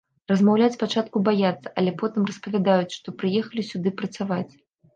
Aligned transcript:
Размаўляць 0.31 0.77
спачатку 0.77 1.21
баяцца, 1.27 1.67
але 1.83 1.91
потым 2.01 2.27
распавядаюць, 2.31 2.97
што 2.97 3.17
прыехалі 3.21 3.69
сюды 3.71 3.89
працаваць. 4.03 4.51